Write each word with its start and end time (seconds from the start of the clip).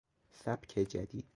سبک 0.31 0.79
جدید 0.79 1.25